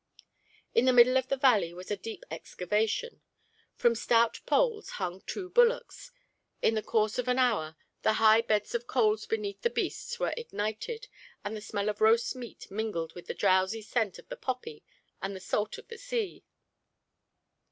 In 0.73 0.85
the 0.85 0.93
middle 0.93 1.15
of 1.15 1.27
the 1.27 1.37
valley 1.37 1.75
was 1.75 1.91
a 1.91 1.95
deep 1.95 2.23
excavation. 2.31 3.21
From 3.75 3.93
stout 3.93 4.39
poles 4.47 4.89
hung 4.97 5.21
two 5.27 5.47
bullocks. 5.51 6.11
In 6.59 6.73
the 6.73 6.81
course 6.81 7.19
of 7.19 7.27
an 7.27 7.37
hour, 7.37 7.75
the 8.01 8.13
high 8.13 8.41
beds 8.41 8.73
of 8.73 8.87
coals 8.87 9.27
beneath 9.27 9.61
the 9.61 9.69
beasts 9.69 10.19
were 10.19 10.33
ignited, 10.35 11.07
and 11.45 11.55
the 11.55 11.61
smell 11.61 11.87
of 11.87 12.01
roast 12.01 12.35
meat 12.35 12.71
mingled 12.71 13.13
with 13.13 13.27
the 13.27 13.35
drowsy 13.35 13.83
scent 13.83 14.17
of 14.17 14.27
the 14.27 14.37
poppy 14.37 14.83
and 15.21 15.35
the 15.35 15.39
salt 15.39 15.77
of 15.77 15.87
the 15.87 15.99
sea. 15.99 16.43